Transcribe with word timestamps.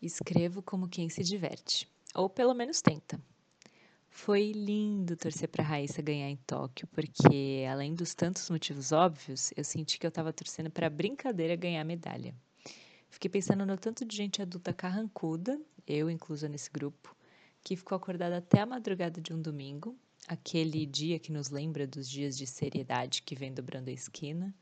Escrevo 0.00 0.62
como 0.62 0.88
quem 0.88 1.08
se 1.08 1.24
diverte, 1.24 1.88
ou 2.14 2.30
pelo 2.30 2.54
menos 2.54 2.80
tenta. 2.80 3.20
Foi 4.08 4.52
lindo 4.52 5.16
torcer 5.16 5.48
para 5.48 5.64
a 5.64 5.66
Raíssa 5.66 6.00
ganhar 6.00 6.30
em 6.30 6.36
Tóquio, 6.36 6.86
porque 6.88 7.66
além 7.68 7.94
dos 7.94 8.14
tantos 8.14 8.48
motivos 8.48 8.92
óbvios, 8.92 9.52
eu 9.56 9.64
senti 9.64 9.98
que 9.98 10.06
eu 10.06 10.08
estava 10.08 10.32
torcendo 10.32 10.70
para 10.70 10.86
a 10.86 10.90
brincadeira 10.90 11.56
ganhar 11.56 11.82
medalha. 11.84 12.32
Fiquei 13.10 13.28
pensando 13.28 13.66
no 13.66 13.76
tanto 13.76 14.04
de 14.04 14.16
gente 14.16 14.40
adulta 14.40 14.72
carrancuda, 14.72 15.60
eu 15.84 16.08
inclusa 16.08 16.48
nesse 16.48 16.70
grupo, 16.70 17.16
que 17.64 17.74
ficou 17.74 17.96
acordada 17.96 18.36
até 18.36 18.60
a 18.60 18.66
madrugada 18.66 19.20
de 19.20 19.32
um 19.34 19.42
domingo, 19.42 19.96
aquele 20.28 20.86
dia 20.86 21.18
que 21.18 21.32
nos 21.32 21.50
lembra 21.50 21.88
dos 21.88 22.08
dias 22.08 22.38
de 22.38 22.46
seriedade 22.46 23.22
que 23.22 23.34
vem 23.34 23.52
dobrando 23.52 23.90
a 23.90 23.92
esquina, 23.92 24.54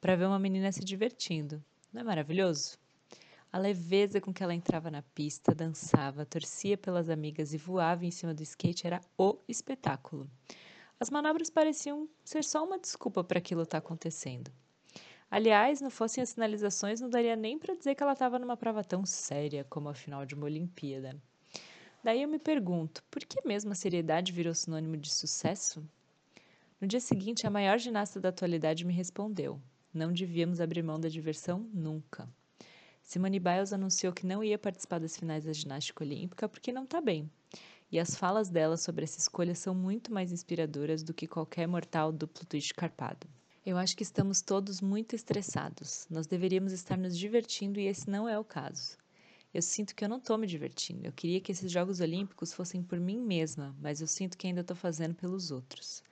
para 0.00 0.16
ver 0.16 0.26
uma 0.26 0.40
menina 0.40 0.72
se 0.72 0.84
divertindo. 0.84 1.62
Não 1.92 2.00
é 2.00 2.04
maravilhoso? 2.04 2.81
A 3.52 3.58
leveza 3.58 4.18
com 4.18 4.32
que 4.32 4.42
ela 4.42 4.54
entrava 4.54 4.90
na 4.90 5.02
pista, 5.02 5.54
dançava, 5.54 6.24
torcia 6.24 6.78
pelas 6.78 7.10
amigas 7.10 7.52
e 7.52 7.58
voava 7.58 8.06
em 8.06 8.10
cima 8.10 8.32
do 8.32 8.42
skate 8.42 8.86
era 8.86 8.98
o 9.18 9.36
espetáculo. 9.46 10.26
As 10.98 11.10
manobras 11.10 11.50
pareciam 11.50 12.08
ser 12.24 12.44
só 12.44 12.64
uma 12.64 12.78
desculpa 12.78 13.22
para 13.22 13.38
aquilo 13.38 13.64
estar 13.64 13.78
tá 13.78 13.86
acontecendo. 13.86 14.50
Aliás, 15.30 15.82
não 15.82 15.90
fossem 15.90 16.22
as 16.22 16.30
sinalizações, 16.30 17.02
não 17.02 17.10
daria 17.10 17.36
nem 17.36 17.58
para 17.58 17.74
dizer 17.74 17.94
que 17.94 18.02
ela 18.02 18.14
estava 18.14 18.38
numa 18.38 18.56
prova 18.56 18.82
tão 18.82 19.04
séria 19.04 19.66
como 19.68 19.90
a 19.90 19.94
final 19.94 20.24
de 20.24 20.34
uma 20.34 20.46
Olimpíada. 20.46 21.14
Daí 22.02 22.22
eu 22.22 22.28
me 22.28 22.38
pergunto, 22.38 23.04
por 23.10 23.22
que 23.22 23.46
mesmo 23.46 23.72
a 23.72 23.74
seriedade 23.74 24.32
virou 24.32 24.54
sinônimo 24.54 24.96
de 24.96 25.12
sucesso? 25.12 25.86
No 26.80 26.88
dia 26.88 27.00
seguinte, 27.00 27.46
a 27.46 27.50
maior 27.50 27.78
ginasta 27.78 28.18
da 28.18 28.30
atualidade 28.30 28.86
me 28.86 28.94
respondeu: 28.94 29.60
não 29.92 30.10
devíamos 30.10 30.58
abrir 30.58 30.82
mão 30.82 30.98
da 30.98 31.10
diversão 31.10 31.68
nunca. 31.70 32.26
Simone 33.02 33.40
Biles 33.40 33.72
anunciou 33.72 34.12
que 34.12 34.26
não 34.26 34.42
ia 34.42 34.58
participar 34.58 35.00
das 35.00 35.16
finais 35.16 35.44
da 35.44 35.52
ginástica 35.52 36.04
olímpica 36.04 36.48
porque 36.48 36.72
não 36.72 36.84
está 36.84 37.00
bem. 37.00 37.30
E 37.90 37.98
as 37.98 38.14
falas 38.14 38.48
dela 38.48 38.76
sobre 38.76 39.04
essa 39.04 39.18
escolha 39.18 39.54
são 39.54 39.74
muito 39.74 40.12
mais 40.12 40.32
inspiradoras 40.32 41.02
do 41.02 41.12
que 41.12 41.26
qualquer 41.26 41.66
mortal 41.66 42.10
duplo 42.10 42.46
twist 42.46 42.72
carpado. 42.72 43.26
Eu 43.66 43.76
acho 43.76 43.96
que 43.96 44.02
estamos 44.02 44.40
todos 44.40 44.80
muito 44.80 45.14
estressados. 45.14 46.06
Nós 46.10 46.26
deveríamos 46.26 46.72
estar 46.72 46.96
nos 46.96 47.16
divertindo 47.18 47.78
e 47.78 47.86
esse 47.86 48.08
não 48.08 48.28
é 48.28 48.38
o 48.38 48.44
caso. 48.44 48.96
Eu 49.52 49.60
sinto 49.60 49.94
que 49.94 50.02
eu 50.02 50.08
não 50.08 50.16
estou 50.16 50.38
me 50.38 50.46
divertindo. 50.46 51.06
Eu 51.06 51.12
queria 51.12 51.40
que 51.40 51.52
esses 51.52 51.70
Jogos 51.70 52.00
Olímpicos 52.00 52.52
fossem 52.54 52.82
por 52.82 52.98
mim 52.98 53.18
mesma, 53.18 53.76
mas 53.78 54.00
eu 54.00 54.06
sinto 54.06 54.38
que 54.38 54.46
ainda 54.46 54.62
estou 54.62 54.76
fazendo 54.76 55.14
pelos 55.14 55.50
outros. 55.50 56.02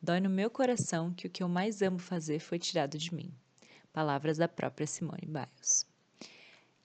Dói 0.00 0.20
no 0.20 0.28
meu 0.28 0.50
coração 0.50 1.14
que 1.14 1.26
o 1.26 1.30
que 1.30 1.42
eu 1.42 1.48
mais 1.48 1.80
amo 1.80 1.98
fazer 1.98 2.40
foi 2.40 2.58
tirado 2.58 2.98
de 2.98 3.14
mim. 3.14 3.32
Palavras 3.92 4.36
da 4.36 4.46
própria 4.46 4.86
Simone 4.86 5.26
Biles. 5.26 5.91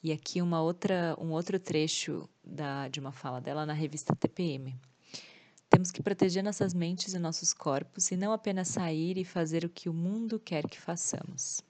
E 0.04 0.12
aqui 0.12 0.42
uma 0.42 0.62
outra, 0.62 1.16
um 1.20 1.32
outro 1.32 1.60
trecho 1.60 2.30
da, 2.44 2.88
de 2.88 3.00
uma 3.00 3.12
fala 3.12 3.42
dela 3.42 3.66
na 3.66 3.74
revista 3.74 4.16
TPM. 4.16 4.80
Temos 5.70 5.92
que 5.92 6.02
proteger 6.02 6.44
nossas 6.44 6.74
mentes 6.74 7.14
e 7.14 7.20
nossos 7.20 7.54
corpos 7.54 8.10
e 8.12 8.16
não 8.16 8.32
apenas 8.32 8.70
sair 8.70 9.18
e 9.18 9.26
fazer 9.26 9.66
o 9.66 9.70
que 9.70 9.90
o 9.90 9.94
mundo 9.94 10.40
quer 10.40 10.68
que 10.68 10.80
façamos. 10.80 11.62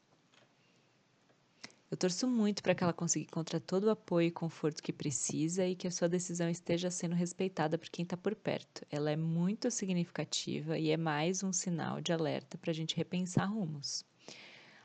Eu 1.89 1.95
torço 1.95 2.27
muito 2.27 2.61
para 2.61 2.75
que 2.75 2.83
ela 2.83 2.91
consiga 2.91 3.25
encontrar 3.25 3.61
todo 3.61 3.85
o 3.85 3.89
apoio 3.89 4.27
e 4.27 4.31
conforto 4.31 4.83
que 4.83 4.91
precisa 4.91 5.65
e 5.65 5.73
que 5.73 5.87
a 5.87 5.91
sua 5.91 6.09
decisão 6.09 6.49
esteja 6.49 6.91
sendo 6.91 7.15
respeitada 7.15 7.77
por 7.77 7.89
quem 7.89 8.03
está 8.03 8.17
por 8.17 8.35
perto. 8.35 8.85
Ela 8.91 9.11
é 9.11 9.15
muito 9.15 9.71
significativa 9.71 10.77
e 10.77 10.91
é 10.91 10.97
mais 10.97 11.43
um 11.43 11.53
sinal 11.53 12.01
de 12.01 12.11
alerta 12.11 12.57
para 12.57 12.71
a 12.71 12.73
gente 12.73 12.95
repensar 12.95 13.45
rumos. 13.45 14.03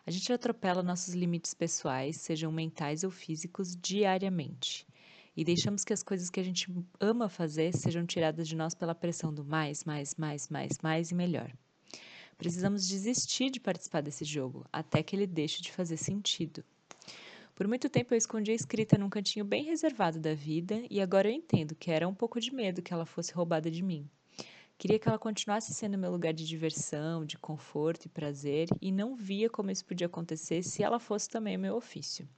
A 0.05 0.11
gente 0.11 0.33
atropela 0.33 0.83
nossos 0.83 1.15
limites 1.15 1.55
pessoais, 1.55 2.17
sejam 2.17 2.51
mentais 2.51 3.05
ou 3.05 3.11
físicos, 3.11 3.77
diariamente. 3.77 4.85
E 5.37 5.45
deixamos 5.45 5.85
que 5.85 5.93
as 5.93 6.03
coisas 6.03 6.29
que 6.29 6.41
a 6.41 6.43
gente 6.43 6.69
ama 7.01 7.29
fazer 7.29 7.75
sejam 7.75 8.05
tiradas 8.05 8.49
de 8.49 8.57
nós 8.57 8.75
pela 8.75 8.95
pressão 8.95 9.33
do 9.33 9.45
mais, 9.45 9.85
mais, 9.85 10.15
mais, 10.17 10.49
mais, 10.49 10.79
mais 10.83 11.11
e 11.11 11.15
melhor. 11.15 11.53
Precisamos 12.37 12.89
desistir 12.89 13.51
de 13.51 13.61
participar 13.61 14.03
desse 14.03 14.25
jogo 14.25 14.67
até 14.73 15.03
que 15.03 15.15
ele 15.15 15.27
deixe 15.27 15.63
de 15.63 15.71
fazer 15.71 15.97
sentido. 15.97 16.65
Por 17.55 17.69
muito 17.69 17.89
tempo 17.89 18.13
eu 18.13 18.19
escondi 18.19 18.51
a 18.51 18.55
escrita 18.55 18.99
num 18.99 19.09
cantinho 19.09 19.45
bem 19.45 19.63
reservado 19.63 20.19
da 20.19 20.35
vida 20.35 20.83
e 20.91 21.01
agora 21.01 21.29
eu 21.29 21.33
entendo 21.33 21.77
que 21.77 21.91
era 21.91 22.09
um 22.09 22.15
pouco 22.15 22.41
de 22.41 22.53
medo 22.53 22.83
que 22.83 22.93
ela 22.93 23.07
fosse 23.07 23.33
roubada 23.33 23.71
de 23.71 23.83
mim. 23.83 24.11
Queria 24.83 24.99
que 24.99 25.07
ela 25.07 25.17
continuasse 25.17 25.73
sendo 25.73 25.97
meu 25.97 26.11
lugar 26.11 26.33
de 26.33 26.45
diversão, 26.45 27.25
de 27.25 27.39
conforto 27.39 28.07
e 28.07 28.09
prazer, 28.09 28.69
e 28.81 28.91
não 28.91 29.15
via 29.15 29.49
como 29.49 29.71
isso 29.71 29.85
podia 29.85 30.09
acontecer 30.09 30.61
se 30.65 30.83
ela 30.83 30.99
fosse 30.99 31.31
também 31.31 31.57
meu 31.57 31.77
ofício. 31.77 32.29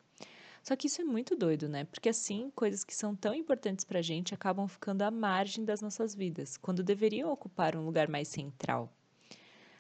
Só 0.63 0.77
que 0.77 0.87
isso 0.87 1.01
é 1.01 1.05
muito 1.05 1.35
doido, 1.35 1.71
né? 1.71 1.85
Porque 1.85 2.11
assim, 2.11 2.53
coisas 2.55 2.85
que 2.85 2.95
são 2.95 3.17
tão 3.17 3.35
importantes 3.35 3.83
pra 3.83 4.03
gente 4.03 4.35
acabam 4.35 4.69
ficando 4.69 5.01
à 5.01 5.11
margem 5.11 5.65
das 5.65 5.81
nossas 5.81 6.15
vidas, 6.15 6.59
quando 6.59 6.85
deveriam 6.85 7.33
ocupar 7.33 7.75
um 7.75 7.87
lugar 7.87 8.11
mais 8.11 8.29
central. 8.29 8.93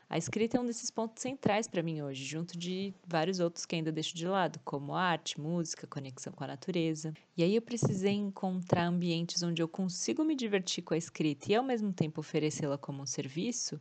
A 0.09 0.19
escrita 0.19 0.56
é 0.56 0.60
um 0.60 0.66
desses 0.66 0.91
pontos 0.91 1.22
centrais 1.22 1.66
para 1.66 1.82
mim 1.82 2.03
hoje, 2.03 2.25
junto 2.25 2.59
de 2.59 2.94
vários 3.06 3.41
outros 3.41 3.65
que 3.65 3.75
ainda 3.75 3.91
deixo 3.91 4.15
de 4.15 4.26
lado, 4.26 4.60
como 4.65 4.94
arte, 4.94 5.41
música, 5.41 5.87
conexão 5.87 6.32
com 6.32 6.44
a 6.44 6.48
natureza. 6.48 7.12
E 7.37 7.42
aí 7.42 7.56
eu 7.56 7.62
precisei 7.62 8.12
encontrar 8.12 8.87
ambientes 8.87 9.42
onde 9.42 9.62
eu 9.62 9.69
consigo 9.69 10.22
me 10.22 10.37
divertir 10.37 10.84
com 10.84 10.94
a 10.94 10.98
escrita 10.98 11.50
e 11.50 11.54
ao 11.54 11.65
mesmo 11.65 11.92
tempo 11.92 12.20
oferecê-la 12.20 12.76
como 12.76 13.03
um 13.03 13.06
serviço, 13.06 13.81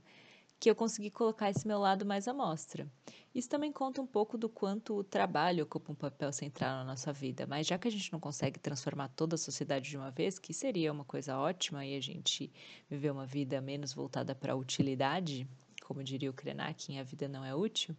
que 0.59 0.69
eu 0.69 0.75
consegui 0.75 1.11
colocar 1.11 1.49
esse 1.49 1.67
meu 1.67 1.77
lado 1.77 2.05
mais 2.05 2.25
à 2.25 2.33
mostra. 2.33 2.89
Isso 3.35 3.49
também 3.49 3.71
conta 3.71 4.01
um 4.01 4.07
pouco 4.07 4.37
do 4.37 4.47
quanto 4.47 4.95
o 4.95 5.03
trabalho 5.03 5.65
ocupa 5.65 5.91
um 5.91 5.95
papel 5.95 6.31
central 6.31 6.77
na 6.77 6.85
nossa 6.85 7.11
vida, 7.11 7.45
mas 7.45 7.67
já 7.67 7.77
que 7.77 7.87
a 7.87 7.91
gente 7.91 8.13
não 8.13 8.19
consegue 8.19 8.59
transformar 8.59 9.09
toda 9.09 9.35
a 9.35 9.37
sociedade 9.37 9.89
de 9.89 9.97
uma 9.97 10.09
vez, 10.09 10.39
que 10.39 10.53
seria 10.53 10.91
uma 10.91 11.03
coisa 11.03 11.37
ótima 11.37 11.85
e 11.85 11.97
a 11.97 12.01
gente 12.01 12.49
viver 12.89 13.11
uma 13.11 13.25
vida 13.25 13.59
menos 13.59 13.91
voltada 13.93 14.33
para 14.33 14.53
a 14.53 14.55
utilidade, 14.55 15.45
como 15.83 16.03
diria 16.03 16.29
o 16.29 16.33
Krenak, 16.33 16.97
a 16.97 17.03
vida 17.03 17.27
não 17.27 17.43
é 17.43 17.53
útil, 17.53 17.95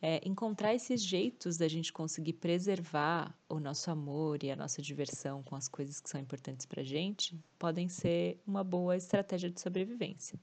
é 0.00 0.20
encontrar 0.24 0.74
esses 0.74 1.02
jeitos 1.02 1.56
da 1.56 1.66
gente 1.66 1.92
conseguir 1.92 2.34
preservar 2.34 3.36
o 3.48 3.58
nosso 3.58 3.90
amor 3.90 4.42
e 4.44 4.50
a 4.50 4.56
nossa 4.56 4.80
diversão 4.80 5.42
com 5.42 5.56
as 5.56 5.66
coisas 5.66 6.00
que 6.00 6.08
são 6.08 6.20
importantes 6.20 6.64
para 6.64 6.82
a 6.82 6.84
gente 6.84 7.38
podem 7.58 7.88
ser 7.88 8.40
uma 8.46 8.62
boa 8.62 8.96
estratégia 8.96 9.50
de 9.50 9.60
sobrevivência. 9.60 10.38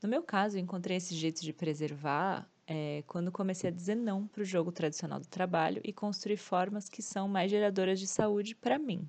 No 0.00 0.08
meu 0.08 0.22
caso, 0.22 0.56
eu 0.56 0.60
encontrei 0.60 0.96
esses 0.96 1.16
jeitos 1.16 1.42
de 1.42 1.52
preservar 1.52 2.48
é, 2.66 3.02
quando 3.06 3.32
comecei 3.32 3.70
a 3.70 3.72
dizer 3.72 3.96
não 3.96 4.26
para 4.26 4.42
o 4.42 4.44
jogo 4.44 4.70
tradicional 4.70 5.18
do 5.18 5.26
trabalho 5.26 5.80
e 5.84 5.92
construir 5.92 6.36
formas 6.36 6.88
que 6.88 7.02
são 7.02 7.26
mais 7.28 7.50
geradoras 7.50 7.98
de 7.98 8.06
saúde 8.06 8.54
para 8.54 8.78
mim, 8.78 9.08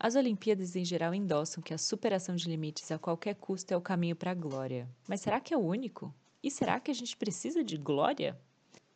as 0.00 0.14
Olimpíadas 0.14 0.76
em 0.76 0.84
geral 0.84 1.12
endossam 1.12 1.60
que 1.60 1.74
a 1.74 1.78
superação 1.78 2.36
de 2.36 2.48
limites 2.48 2.90
a 2.92 2.98
qualquer 2.98 3.34
custo 3.34 3.74
é 3.74 3.76
o 3.76 3.80
caminho 3.80 4.14
para 4.14 4.30
a 4.30 4.34
glória. 4.34 4.88
Mas 5.08 5.20
será 5.20 5.40
que 5.40 5.52
é 5.52 5.56
o 5.56 5.60
único? 5.60 6.14
E 6.40 6.50
será 6.50 6.78
que 6.78 6.90
a 6.90 6.94
gente 6.94 7.16
precisa 7.16 7.64
de 7.64 7.76
glória? 7.76 8.38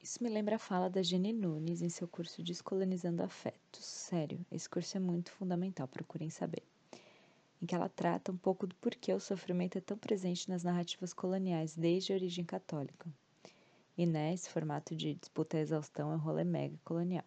Isso 0.01 0.23
me 0.23 0.29
lembra 0.29 0.57
a 0.57 0.59
fala 0.61 0.89
da 0.89 1.03
Jenny 1.03 1.33
Nunes 1.33 1.83
em 1.83 1.89
seu 1.89 2.07
curso 2.07 2.43
Descolonizando 2.43 3.23
Afetos. 3.23 3.85
Sério, 3.85 4.45
esse 4.51 4.69
curso 4.69 4.97
é 4.97 5.01
muito 5.01 5.33
fundamental, 5.33 5.89
procurem 5.89 6.31
saber. 6.31 6.63
Em 7.61 7.67
que 7.67 7.75
ela 7.75 7.89
trata 7.89 8.31
um 8.31 8.37
pouco 8.37 8.67
do 8.67 8.75
porquê 8.77 9.13
o 9.13 9.21
sofrimento 9.21 9.79
é 9.79 9.81
tão 9.81 9.97
presente 9.97 10.49
nas 10.49 10.63
narrativas 10.63 11.13
coloniais 11.13 11.75
desde 11.75 12.13
a 12.13 12.17
origem 12.17 12.45
católica. 12.45 13.13
E 13.99 14.07
nesse 14.07 14.49
formato 14.49 14.95
de 14.95 15.15
disputa 15.15 15.57
e 15.57 15.61
exaustão 15.61 16.13
é 16.13 16.15
um 16.15 16.19
rolê 16.19 16.45
mega 16.45 16.79
colonial. 16.85 17.25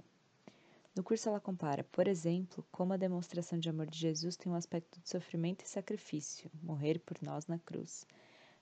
No 0.95 1.03
curso, 1.03 1.27
ela 1.27 1.41
compara, 1.41 1.83
por 1.83 2.07
exemplo, 2.07 2.65
como 2.71 2.93
a 2.93 2.97
demonstração 2.97 3.59
de 3.59 3.67
amor 3.67 3.85
de 3.85 3.99
Jesus 3.99 4.37
tem 4.37 4.49
um 4.49 4.55
aspecto 4.55 4.97
de 5.01 5.09
sofrimento 5.09 5.65
e 5.65 5.67
sacrifício, 5.67 6.49
morrer 6.63 6.99
por 6.99 7.21
nós 7.21 7.47
na 7.47 7.59
cruz. 7.59 8.07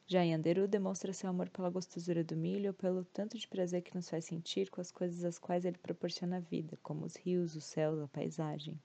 Já 0.08 0.26
em 0.26 0.34
Anderu, 0.34 0.68
demonstra 0.68 1.14
seu 1.14 1.30
amor 1.30 1.48
pela 1.50 1.70
gostosura 1.70 2.24
do 2.24 2.36
milho 2.36 2.70
ou 2.70 2.74
pelo 2.74 3.06
tanto 3.06 3.38
de 3.38 3.48
prazer 3.48 3.84
que 3.84 3.94
nos 3.94 4.10
faz 4.10 4.26
sentir 4.26 4.72
com 4.72 4.82
as 4.82 4.90
coisas 4.90 5.24
às 5.24 5.38
quais 5.38 5.64
ele 5.64 5.78
proporciona 5.78 6.38
a 6.38 6.40
vida, 6.40 6.76
como 6.82 7.06
os 7.06 7.16
rios, 7.16 7.56
os 7.56 7.66
céus, 7.66 8.00
a 8.00 8.08
paisagem. 8.08 8.82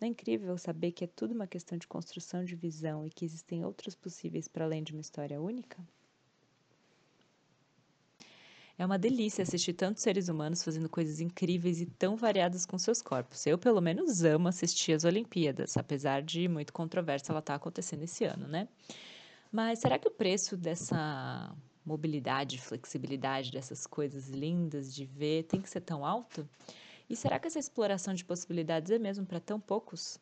Não 0.00 0.06
é 0.06 0.10
incrível 0.10 0.56
saber 0.56 0.92
que 0.92 1.02
é 1.02 1.08
tudo 1.08 1.34
uma 1.34 1.48
questão 1.48 1.76
de 1.76 1.88
construção 1.88 2.44
de 2.44 2.54
visão 2.54 3.04
e 3.04 3.10
que 3.10 3.24
existem 3.24 3.64
outros 3.64 3.96
possíveis 3.96 4.46
para 4.46 4.64
além 4.64 4.84
de 4.84 4.92
uma 4.92 5.00
história 5.00 5.42
única? 5.42 5.84
É 8.78 8.86
uma 8.86 8.98
delícia 8.98 9.42
assistir 9.42 9.74
tantos 9.74 10.02
seres 10.02 10.28
humanos 10.28 10.62
fazendo 10.62 10.88
coisas 10.88 11.20
incríveis 11.20 11.80
e 11.80 11.86
tão 11.86 12.16
variadas 12.16 12.64
com 12.64 12.78
seus 12.78 13.02
corpos. 13.02 13.46
Eu, 13.46 13.58
pelo 13.58 13.80
menos, 13.80 14.24
amo 14.24 14.48
assistir 14.48 14.92
as 14.92 15.04
Olimpíadas, 15.04 15.76
apesar 15.76 16.22
de 16.22 16.48
muito 16.48 16.72
controversa 16.72 17.32
ela 17.32 17.40
estar 17.40 17.52
tá 17.52 17.56
acontecendo 17.56 18.02
esse 18.02 18.24
ano, 18.24 18.48
né? 18.48 18.66
Mas 19.50 19.80
será 19.80 19.98
que 19.98 20.08
o 20.08 20.10
preço 20.10 20.56
dessa 20.56 21.54
mobilidade, 21.84 22.58
flexibilidade, 22.58 23.52
dessas 23.52 23.86
coisas 23.86 24.28
lindas 24.28 24.94
de 24.94 25.04
ver 25.04 25.44
tem 25.44 25.60
que 25.60 25.68
ser 25.68 25.82
tão 25.82 26.06
alto? 26.06 26.48
E 27.10 27.14
será 27.14 27.38
que 27.38 27.46
essa 27.46 27.58
exploração 27.58 28.14
de 28.14 28.24
possibilidades 28.24 28.90
é 28.90 28.98
mesmo 28.98 29.26
para 29.26 29.38
tão 29.38 29.60
poucos? 29.60 30.18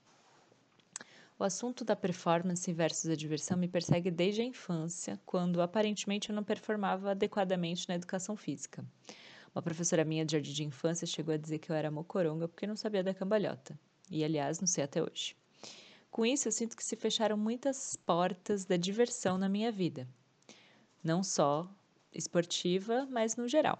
O 1.41 1.45
assunto 1.45 1.87
da 1.87 1.97
performance 1.97 2.71
versus 2.71 3.11
a 3.11 3.17
diversão 3.17 3.57
me 3.57 3.67
persegue 3.67 4.11
desde 4.11 4.43
a 4.43 4.45
infância, 4.45 5.19
quando 5.25 5.63
aparentemente 5.63 6.29
eu 6.29 6.37
não 6.37 6.45
performava 6.45 7.13
adequadamente 7.13 7.89
na 7.89 7.95
educação 7.95 8.37
física. 8.37 8.85
Uma 9.55 9.63
professora 9.63 10.05
minha 10.05 10.23
de 10.23 10.33
jardim 10.33 10.53
de 10.53 10.65
infância 10.65 11.07
chegou 11.07 11.33
a 11.33 11.39
dizer 11.39 11.59
que 11.59 11.73
eu 11.73 11.75
era 11.75 11.91
mocoronga 11.91 12.47
porque 12.47 12.67
não 12.67 12.77
sabia 12.77 13.03
da 13.03 13.15
cambalhota. 13.15 13.81
E, 14.11 14.23
aliás, 14.23 14.61
não 14.61 14.67
sei 14.67 14.85
até 14.85 15.03
hoje. 15.03 15.35
Com 16.11 16.27
isso, 16.27 16.47
eu 16.47 16.53
sinto 16.53 16.77
que 16.77 16.85
se 16.85 16.95
fecharam 16.95 17.39
muitas 17.39 17.97
portas 17.97 18.67
da 18.67 18.77
diversão 18.77 19.39
na 19.39 19.49
minha 19.49 19.73
vida. 19.73 20.07
Não 21.03 21.23
só 21.23 21.67
esportiva, 22.13 23.09
mas 23.11 23.37
no 23.37 23.49
geral. 23.49 23.79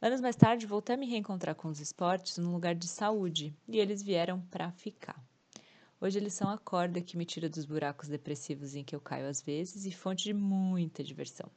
Anos 0.00 0.20
mais 0.20 0.34
tarde, 0.34 0.66
voltei 0.66 0.96
a 0.96 0.98
me 0.98 1.06
reencontrar 1.06 1.54
com 1.54 1.68
os 1.68 1.78
esportes 1.78 2.38
num 2.38 2.50
lugar 2.50 2.74
de 2.74 2.88
saúde 2.88 3.54
e 3.68 3.78
eles 3.78 4.02
vieram 4.02 4.40
para 4.50 4.72
ficar. 4.72 5.24
Hoje 6.02 6.18
eles 6.18 6.34
são 6.34 6.50
a 6.50 6.58
corda 6.58 7.00
que 7.00 7.16
me 7.16 7.24
tira 7.24 7.48
dos 7.48 7.64
buracos 7.64 8.08
depressivos 8.08 8.74
em 8.74 8.82
que 8.82 8.92
eu 8.92 9.00
caio 9.00 9.28
às 9.28 9.40
vezes 9.40 9.86
e 9.86 9.92
fonte 9.92 10.24
de 10.24 10.34
muita 10.34 11.04
diversão. 11.04 11.48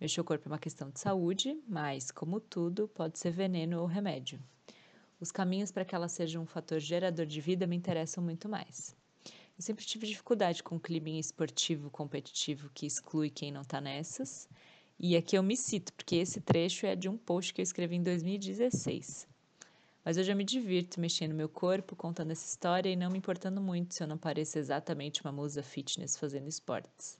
Mexer 0.00 0.18
o 0.18 0.24
corpo 0.24 0.48
é 0.48 0.52
uma 0.52 0.58
questão 0.58 0.88
de 0.88 0.98
saúde, 0.98 1.54
mas, 1.68 2.10
como 2.10 2.40
tudo, 2.40 2.88
pode 2.88 3.18
ser 3.18 3.32
veneno 3.32 3.78
ou 3.78 3.86
remédio. 3.86 4.40
Os 5.20 5.30
caminhos 5.30 5.70
para 5.70 5.84
que 5.84 5.94
ela 5.94 6.08
seja 6.08 6.40
um 6.40 6.46
fator 6.46 6.80
gerador 6.80 7.26
de 7.26 7.38
vida 7.38 7.66
me 7.66 7.76
interessam 7.76 8.24
muito 8.24 8.48
mais. 8.48 8.96
Eu 9.26 9.62
sempre 9.62 9.84
tive 9.84 10.06
dificuldade 10.06 10.62
com 10.62 10.76
o 10.76 10.80
clima 10.80 11.10
esportivo 11.10 11.90
competitivo 11.90 12.70
que 12.72 12.86
exclui 12.86 13.28
quem 13.28 13.52
não 13.52 13.60
está 13.60 13.78
nessas 13.78 14.48
e 14.98 15.14
aqui 15.18 15.36
eu 15.36 15.42
me 15.42 15.54
cito, 15.54 15.92
porque 15.92 16.16
esse 16.16 16.40
trecho 16.40 16.86
é 16.86 16.96
de 16.96 17.10
um 17.10 17.18
post 17.18 17.52
que 17.52 17.60
eu 17.60 17.62
escrevi 17.62 17.96
em 17.96 18.02
2016. 18.02 19.28
Mas 20.06 20.16
hoje 20.16 20.30
eu 20.30 20.36
me 20.36 20.44
divirto 20.44 21.00
mexendo 21.00 21.34
meu 21.34 21.48
corpo, 21.48 21.96
contando 21.96 22.30
essa 22.30 22.46
história 22.46 22.88
e 22.88 22.94
não 22.94 23.10
me 23.10 23.18
importando 23.18 23.60
muito 23.60 23.92
se 23.92 24.04
eu 24.04 24.06
não 24.06 24.16
pareço 24.16 24.56
exatamente 24.56 25.20
uma 25.20 25.32
musa 25.32 25.64
fitness 25.64 26.16
fazendo 26.16 26.46
esportes. 26.46 27.18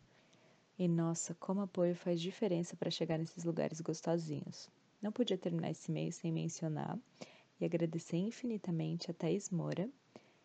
E 0.79 0.87
nossa, 0.87 1.35
como 1.35 1.63
apoio 1.63 1.97
faz 1.97 2.21
diferença 2.21 2.77
para 2.77 2.89
chegar 2.89 3.19
nesses 3.19 3.43
lugares 3.43 3.81
gostosinhos. 3.81 4.71
Não 5.03 5.11
podia 5.11 5.37
terminar 5.37 5.73
esse 5.73 5.91
mês 5.91 6.15
sem 6.15 6.31
mencionar 6.31 6.97
e 7.61 7.65
agradecer 7.65 8.19
infinitamente 8.19 9.11
a 9.11 9.15
Thaís 9.15 9.51
Moura, 9.51 9.91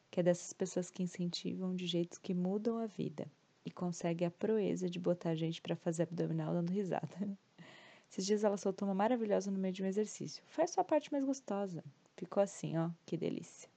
que 0.10 0.20
é 0.20 0.24
dessas 0.24 0.52
pessoas 0.52 0.90
que 0.90 1.04
incentivam 1.04 1.76
de 1.76 1.86
jeitos 1.86 2.18
que 2.18 2.34
mudam 2.34 2.80
a 2.80 2.88
vida 2.88 3.28
e 3.64 3.70
consegue 3.70 4.26
a 4.26 4.32
proeza 4.32 4.90
de 4.90 4.98
botar 4.98 5.30
a 5.30 5.36
gente 5.36 5.62
para 5.62 5.76
fazer 5.76 6.04
abdominal 6.04 6.56
dando 6.56 6.72
risada. 6.72 7.08
Esses 8.10 8.26
dias 8.26 8.44
ela 8.44 8.58
soltou 8.58 8.88
uma 8.88 8.96
maravilhosa 8.96 9.52
no 9.52 9.60
meio 9.60 9.76
de 9.76 9.84
um 9.84 9.86
exercício. 9.86 10.44
Faz 10.48 10.72
sua 10.72 10.84
parte 10.84 11.12
mais 11.12 11.24
gostosa. 11.24 11.84
Ficou 12.22 12.44
assim, 12.44 12.78
ó, 12.78 12.92
que 13.04 13.18
delícia. 13.18 13.68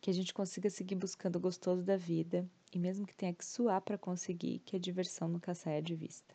Que 0.00 0.08
a 0.08 0.14
gente 0.14 0.32
consiga 0.32 0.70
seguir 0.70 0.94
buscando 0.94 1.36
o 1.36 1.40
gostoso 1.40 1.82
da 1.82 1.98
vida 1.98 2.48
e 2.72 2.78
mesmo 2.78 3.06
que 3.06 3.14
tenha 3.14 3.34
que 3.34 3.44
suar 3.44 3.82
para 3.82 3.98
conseguir, 3.98 4.60
que 4.60 4.74
a 4.74 4.78
diversão 4.78 5.28
nunca 5.28 5.54
saia 5.54 5.82
de 5.82 5.94
vista. 5.94 6.34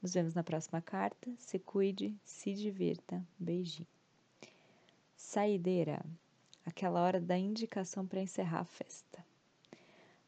Nos 0.00 0.14
vemos 0.14 0.32
na 0.32 0.42
próxima 0.42 0.80
carta. 0.80 1.30
Se 1.36 1.58
cuide, 1.58 2.16
se 2.24 2.54
divirta. 2.54 3.22
Beijinho. 3.38 3.86
Saideira. 5.14 6.02
Aquela 6.64 7.02
hora 7.02 7.20
da 7.20 7.36
indicação 7.36 8.06
para 8.06 8.22
encerrar 8.22 8.60
a 8.60 8.64
festa. 8.64 9.22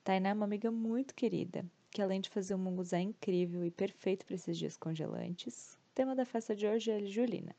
Tainá 0.04 0.28
é 0.28 0.34
uma 0.34 0.44
amiga 0.44 0.70
muito 0.70 1.14
querida, 1.14 1.64
que 1.90 2.02
além 2.02 2.20
de 2.20 2.28
fazer 2.28 2.54
um 2.54 2.58
munguzá 2.58 3.00
incrível 3.00 3.64
e 3.64 3.70
perfeito 3.70 4.26
para 4.26 4.34
esses 4.34 4.58
dias 4.58 4.76
congelantes, 4.76 5.78
tema 5.94 6.14
da 6.14 6.26
festa 6.26 6.54
de 6.54 6.66
hoje 6.66 6.90
é 6.90 7.06
Julina. 7.06 7.56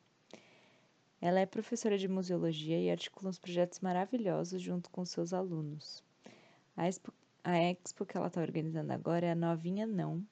Ela 1.27 1.41
é 1.41 1.45
professora 1.45 1.97
de 1.97 2.07
museologia 2.07 2.79
e 2.79 2.89
articula 2.89 3.29
uns 3.29 3.37
projetos 3.37 3.81
maravilhosos 3.81 4.61
junto 4.61 4.89
com 4.89 5.03
seus 5.03 5.33
alunos. 5.33 6.01
A 6.73 6.87
expo, 6.87 7.13
a 7.43 7.57
expo 7.57 8.05
que 8.05 8.15
ela 8.15 8.27
está 8.27 8.39
organizando 8.39 8.93
agora 8.93 9.25
é 9.25 9.31
a 9.31 9.35
Novinha 9.35 9.85
Não, 9.85 10.25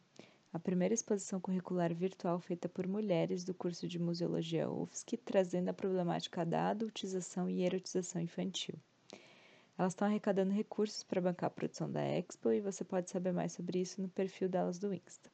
a 0.53 0.57
primeira 0.57 0.93
exposição 0.93 1.37
curricular 1.41 1.93
virtual 1.93 2.39
feita 2.39 2.69
por 2.69 2.87
mulheres 2.87 3.43
do 3.43 3.53
curso 3.53 3.89
de 3.89 3.99
Museologia 3.99 4.71
UFSC, 4.71 5.17
trazendo 5.17 5.67
a 5.67 5.73
problemática 5.73 6.45
da 6.45 6.69
adultização 6.69 7.49
e 7.49 7.65
erotização 7.65 8.21
infantil. 8.21 8.75
Elas 9.77 9.91
estão 9.91 10.07
arrecadando 10.07 10.53
recursos 10.53 11.03
para 11.03 11.19
bancar 11.19 11.47
a 11.47 11.53
produção 11.53 11.91
da 11.91 12.05
Expo 12.05 12.53
e 12.53 12.61
você 12.61 12.85
pode 12.85 13.09
saber 13.09 13.33
mais 13.33 13.51
sobre 13.51 13.81
isso 13.81 14.01
no 14.01 14.07
perfil 14.07 14.47
delas 14.47 14.79
do 14.79 14.93
Insta. 14.93 15.29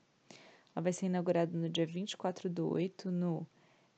Ela 0.75 0.81
vai 0.81 0.92
ser 0.92 1.06
inaugurada 1.06 1.56
no 1.56 1.69
dia 1.69 1.86
24 1.86 2.50
do 2.50 2.68
8 2.68 3.12
no 3.12 3.46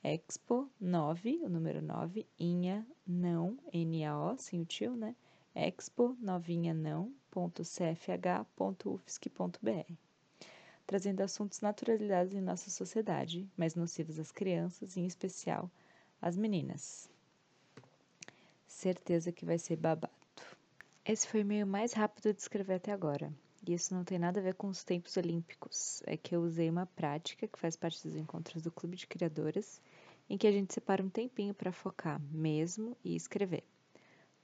Expo 0.06 0.70
9, 0.78 1.40
o 1.42 1.48
número 1.48 1.80
9, 1.80 2.26
Inha 2.38 2.86
Não, 3.06 3.58
N-A-O, 3.72 4.36
sem 4.36 4.60
o 4.60 4.66
tio, 4.66 4.94
né? 4.94 5.16
Expo 5.54 6.14
novinha 6.20 6.74
não.cfh.ufsc.br 6.74 7.04
trazendo 10.86 11.22
assuntos 11.22 11.60
naturalizados 11.60 12.34
em 12.34 12.40
nossa 12.40 12.70
sociedade, 12.70 13.48
mas 13.56 13.74
nocivos 13.74 14.18
às 14.18 14.30
crianças, 14.30 14.96
em 14.96 15.06
especial 15.06 15.70
às 16.20 16.36
meninas. 16.36 17.08
Certeza 18.66 19.32
que 19.32 19.44
vai 19.44 19.58
ser 19.58 19.76
babado. 19.76 20.12
Esse 21.04 21.26
foi 21.28 21.42
o 21.42 21.46
meio 21.46 21.66
mais 21.66 21.92
rápido 21.92 22.32
de 22.32 22.40
escrever 22.40 22.74
até 22.74 22.92
agora. 22.92 23.32
E 23.66 23.72
isso 23.72 23.94
não 23.94 24.04
tem 24.04 24.18
nada 24.18 24.40
a 24.40 24.42
ver 24.42 24.54
com 24.54 24.68
os 24.68 24.84
tempos 24.84 25.16
olímpicos. 25.16 26.02
É 26.06 26.16
que 26.16 26.36
eu 26.36 26.42
usei 26.42 26.68
uma 26.68 26.86
prática 26.86 27.48
que 27.48 27.58
faz 27.58 27.76
parte 27.76 28.06
dos 28.06 28.16
encontros 28.16 28.62
do 28.62 28.70
Clube 28.70 28.96
de 28.96 29.06
Criadoras, 29.06 29.80
em 30.28 30.38
que 30.38 30.46
a 30.46 30.52
gente 30.52 30.72
separa 30.72 31.02
um 31.02 31.08
tempinho 31.08 31.54
para 31.54 31.72
focar 31.72 32.20
mesmo 32.30 32.96
e 33.04 33.14
escrever. 33.14 33.64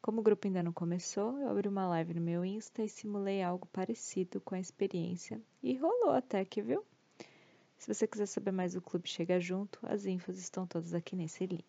Como 0.03 0.21
o 0.21 0.23
grupo 0.23 0.47
ainda 0.47 0.62
não 0.62 0.73
começou, 0.73 1.38
eu 1.38 1.49
abri 1.49 1.69
uma 1.69 1.87
live 1.87 2.15
no 2.15 2.21
meu 2.21 2.44
Insta 2.44 2.82
e 2.82 2.88
simulei 2.88 3.43
algo 3.43 3.67
parecido 3.67 4.41
com 4.41 4.55
a 4.55 4.61
experiência. 4.61 5.41
E 5.62 5.77
rolou 5.77 6.11
até 6.11 6.44
que, 6.44 6.62
viu? 6.62 6.85
Se 7.77 7.93
você 7.93 8.06
quiser 8.06 8.27
saber 8.27 8.50
mais 8.50 8.75
do 8.75 8.81
clube, 8.81 9.09
chega 9.09 9.38
junto. 9.41 9.79
As 9.82 10.06
infos 10.06 10.38
estão 10.38 10.67
todas 10.67 10.94
aqui 10.94 11.17
nesse 11.17 11.47
link. 11.47 11.65